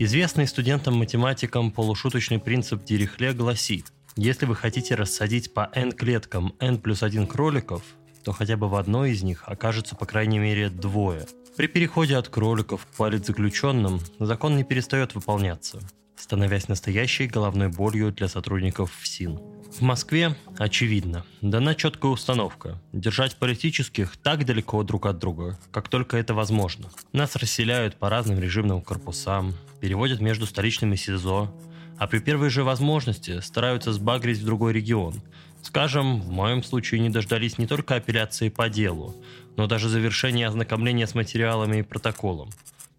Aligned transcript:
Известный 0.00 0.48
студентам-математикам 0.48 1.70
полушуточный 1.70 2.40
принцип 2.40 2.82
Дирихле 2.82 3.32
гласит, 3.32 3.92
если 4.16 4.44
вы 4.44 4.56
хотите 4.56 4.96
рассадить 4.96 5.54
по 5.54 5.70
n 5.72 5.92
клеткам 5.92 6.52
n 6.58 6.78
плюс 6.78 7.04
1 7.04 7.28
кроликов, 7.28 7.82
то 8.24 8.32
хотя 8.32 8.56
бы 8.56 8.68
в 8.68 8.74
одной 8.74 9.12
из 9.12 9.22
них 9.22 9.44
окажется 9.46 9.94
по 9.94 10.04
крайней 10.04 10.40
мере 10.40 10.68
двое. 10.68 11.26
При 11.56 11.68
переходе 11.68 12.16
от 12.16 12.28
кроликов 12.28 12.84
к 12.86 12.96
политзаключенным 12.96 14.00
закон 14.18 14.56
не 14.56 14.64
перестает 14.64 15.14
выполняться, 15.14 15.78
становясь 16.16 16.66
настоящей 16.66 17.28
головной 17.28 17.68
болью 17.68 18.10
для 18.10 18.26
сотрудников 18.26 18.90
ФСИН. 19.00 19.53
В 19.74 19.82
Москве, 19.82 20.36
очевидно, 20.56 21.26
дана 21.40 21.74
четкая 21.74 22.12
установка– 22.12 22.80
держать 22.92 23.34
политических 23.34 24.16
так 24.16 24.44
далеко 24.44 24.84
друг 24.84 25.06
от 25.06 25.18
друга, 25.18 25.58
как 25.72 25.88
только 25.88 26.16
это 26.16 26.32
возможно. 26.32 26.90
Нас 27.12 27.34
расселяют 27.34 27.96
по 27.96 28.08
разным 28.08 28.38
режимным 28.38 28.82
корпусам, 28.82 29.52
переводят 29.80 30.20
между 30.20 30.46
столичными 30.46 30.94
СИЗО, 30.94 31.52
а 31.98 32.06
при 32.06 32.20
первой 32.20 32.50
же 32.50 32.62
возможности 32.62 33.40
стараются 33.40 33.92
сбагрить 33.92 34.38
в 34.38 34.44
другой 34.44 34.72
регион. 34.72 35.20
Скажем, 35.60 36.20
в 36.20 36.30
моем 36.30 36.62
случае 36.62 37.00
не 37.00 37.10
дождались 37.10 37.58
не 37.58 37.66
только 37.66 37.96
апелляции 37.96 38.50
по 38.50 38.68
делу, 38.68 39.16
но 39.56 39.66
даже 39.66 39.88
завершения 39.88 40.46
ознакомления 40.46 41.08
с 41.08 41.16
материалами 41.16 41.78
и 41.78 41.82
протоколом. 41.82 42.50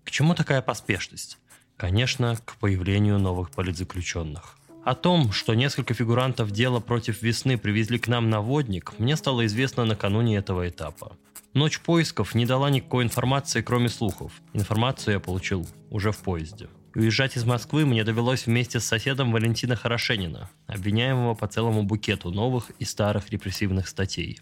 К 0.04 0.12
чему 0.12 0.36
такая 0.36 0.62
поспешность? 0.62 1.38
Конечно, 1.78 2.36
к 2.44 2.58
появлению 2.58 3.18
новых 3.18 3.52
политзаключенных. 3.52 4.58
О 4.86 4.94
том, 4.94 5.32
что 5.32 5.56
несколько 5.56 5.96
фигурантов 5.96 6.52
дела 6.52 6.80
против 6.80 7.24
весны 7.24 7.58
привезли 7.58 7.98
к 7.98 8.08
нам 8.08 8.30
наводник, 8.30 8.94
мне 9.00 9.16
стало 9.16 9.48
известно 9.48 9.84
накануне 9.84 10.38
этого 10.38 10.70
этапа. 10.70 11.18
Ночь 11.56 11.80
поисков 11.80 12.36
не 12.36 12.46
дала 12.46 12.70
никакой 12.70 13.04
информации, 13.04 13.64
кроме 13.64 13.90
слухов. 13.90 14.32
Информацию 14.54 15.16
я 15.16 15.20
получил 15.20 15.68
уже 15.90 16.12
в 16.12 16.20
поезде. 16.20 16.68
Уезжать 16.94 17.36
из 17.36 17.46
Москвы 17.46 17.84
мне 17.84 18.04
довелось 18.04 18.46
вместе 18.46 18.80
с 18.80 18.86
соседом 18.86 19.32
Валентина 19.32 19.76
Хорошенина, 19.76 20.52
обвиняемого 20.68 21.34
по 21.34 21.48
целому 21.48 21.82
букету 21.82 22.30
новых 22.30 22.70
и 22.78 22.86
старых 22.86 23.32
репрессивных 23.32 23.88
статей. 23.88 24.40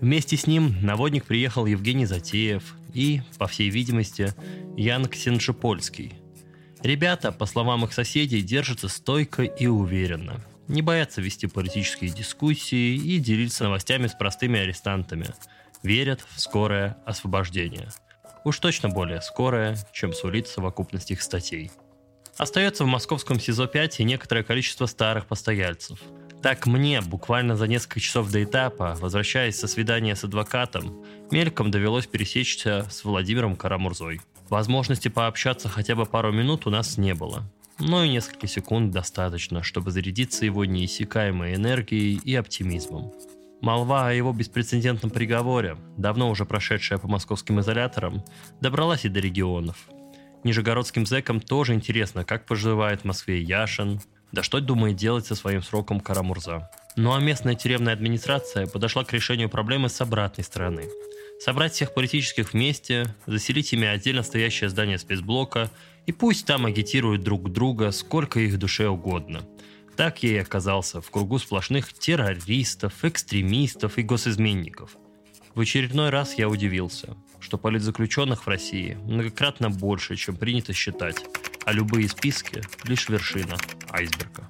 Вместе 0.00 0.36
с 0.36 0.46
ним 0.46 0.76
наводник 0.82 1.24
приехал 1.24 1.66
Евгений 1.66 2.06
Затеев 2.06 2.76
и, 2.94 3.22
по 3.38 3.48
всей 3.48 3.70
видимости, 3.70 4.34
Ян 4.76 5.06
Ксеншипольский– 5.06 6.14
Ребята, 6.84 7.32
по 7.32 7.46
словам 7.46 7.82
их 7.86 7.94
соседей, 7.94 8.42
держатся 8.42 8.90
стойко 8.90 9.42
и 9.42 9.66
уверенно. 9.66 10.42
Не 10.68 10.82
боятся 10.82 11.22
вести 11.22 11.46
политические 11.46 12.10
дискуссии 12.10 12.94
и 12.94 13.18
делиться 13.18 13.64
новостями 13.64 14.06
с 14.06 14.12
простыми 14.12 14.60
арестантами. 14.60 15.28
Верят 15.82 16.20
в 16.20 16.38
скорое 16.38 16.98
освобождение. 17.06 17.88
Уж 18.44 18.58
точно 18.58 18.90
более 18.90 19.22
скорое, 19.22 19.78
чем 19.94 20.12
сулит 20.12 20.46
совокупность 20.46 21.10
их 21.10 21.22
статей. 21.22 21.70
Остается 22.36 22.84
в 22.84 22.88
московском 22.88 23.40
СИЗО-5 23.40 23.94
и 24.00 24.04
некоторое 24.04 24.42
количество 24.42 24.84
старых 24.84 25.24
постояльцев. 25.24 25.98
Так 26.42 26.66
мне, 26.66 27.00
буквально 27.00 27.56
за 27.56 27.66
несколько 27.66 28.00
часов 28.00 28.30
до 28.30 28.44
этапа, 28.44 28.94
возвращаясь 29.00 29.58
со 29.58 29.68
свидания 29.68 30.14
с 30.14 30.24
адвокатом, 30.24 31.02
мельком 31.30 31.70
довелось 31.70 32.06
пересечься 32.06 32.86
с 32.90 33.04
Владимиром 33.04 33.56
Карамурзой– 33.56 34.20
Возможности 34.48 35.08
пообщаться 35.08 35.68
хотя 35.68 35.94
бы 35.94 36.06
пару 36.06 36.32
минут 36.32 36.66
у 36.66 36.70
нас 36.70 36.98
не 36.98 37.14
было. 37.14 37.44
Но 37.78 38.04
и 38.04 38.08
несколько 38.08 38.46
секунд 38.46 38.92
достаточно, 38.92 39.62
чтобы 39.62 39.90
зарядиться 39.90 40.44
его 40.44 40.64
неиссякаемой 40.64 41.54
энергией 41.54 42.20
и 42.22 42.34
оптимизмом. 42.34 43.12
Молва 43.60 44.08
о 44.08 44.12
его 44.12 44.32
беспрецедентном 44.32 45.10
приговоре, 45.10 45.76
давно 45.96 46.30
уже 46.30 46.44
прошедшая 46.44 46.98
по 46.98 47.08
московским 47.08 47.60
изоляторам, 47.60 48.22
добралась 48.60 49.06
и 49.06 49.08
до 49.08 49.20
регионов. 49.20 49.88
Нижегородским 50.44 51.06
зэкам 51.06 51.40
тоже 51.40 51.72
интересно, 51.72 52.24
как 52.24 52.44
поживает 52.44 53.00
в 53.00 53.04
Москве 53.04 53.40
Яшин, 53.40 54.00
да 54.32 54.42
что 54.42 54.60
думает 54.60 54.96
делать 54.96 55.24
со 55.26 55.34
своим 55.34 55.62
сроком 55.62 56.00
Карамурза. 56.00 56.68
Ну 56.96 57.12
а 57.12 57.20
местная 57.20 57.54
тюремная 57.54 57.92
администрация 57.92 58.66
подошла 58.66 59.04
к 59.04 59.12
решению 59.12 59.48
проблемы 59.48 59.88
с 59.88 60.00
обратной 60.00 60.44
стороны– 60.44 60.84
собрать 61.38 61.72
всех 61.72 61.92
политических 61.94 62.52
вместе, 62.52 63.14
заселить 63.26 63.72
ими 63.72 63.86
отдельно 63.86 64.22
стоящее 64.22 64.70
здание 64.70 64.98
спецблока 64.98 65.70
и 66.06 66.12
пусть 66.12 66.46
там 66.46 66.66
агитируют 66.66 67.22
друг 67.22 67.52
друга 67.52 67.90
сколько 67.90 68.40
их 68.40 68.58
душе 68.58 68.88
угодно. 68.88 69.42
Так 69.96 70.22
я 70.22 70.30
и 70.30 70.36
оказался 70.38 71.00
в 71.00 71.10
кругу 71.10 71.38
сплошных 71.38 71.92
террористов, 71.92 73.04
экстремистов 73.04 73.98
и 73.98 74.02
госизменников. 74.02 74.96
В 75.54 75.60
очередной 75.60 76.10
раз 76.10 76.36
я 76.36 76.48
удивился, 76.48 77.16
что 77.38 77.58
политзаключенных 77.58 78.44
в 78.44 78.48
России 78.48 78.98
многократно 79.04 79.70
больше, 79.70 80.16
чем 80.16 80.36
принято 80.36 80.72
считать, 80.72 81.24
а 81.64 81.72
любые 81.72 82.08
списки– 82.08 82.62
лишь 82.84 83.08
вершина 83.08 83.56
айсберга. 83.90 84.48